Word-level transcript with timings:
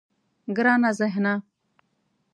گرانه 0.55 0.91
ذهنه. 0.99 1.33